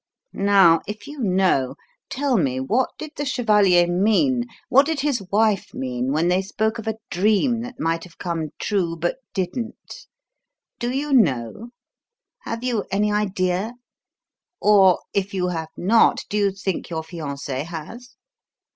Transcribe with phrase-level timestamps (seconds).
[0.33, 1.75] Now, if you know,
[2.09, 6.79] tell me what did the chevalier mean, what did his wife mean, when they spoke
[6.79, 10.07] of a dream that might have come true, but didn't?
[10.79, 11.69] Do you know?
[12.45, 13.73] Have you any idea?
[14.59, 18.15] Or, if you have not, do you think your fiancée has?"